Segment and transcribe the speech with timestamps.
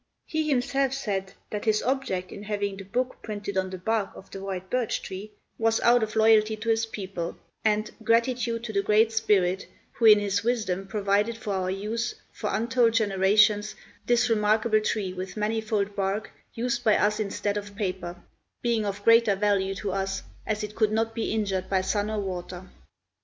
[0.25, 4.31] He himself said that his object in having the book printed on the bark of
[4.31, 8.81] the white birch tree was out of loyalty to his people, and "gratitude to the
[8.81, 13.75] Great Spirit, who in his wisdom provided for our use for untold generations
[14.07, 18.15] this remarkable tree with manifold bark used by us instead of paper,
[18.63, 22.19] being of greater value to us as it could not be injured by sun or
[22.19, 22.67] water."